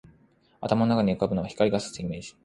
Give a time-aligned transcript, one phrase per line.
[0.61, 2.33] 頭の中に浮ぶのは、光が射すイメージ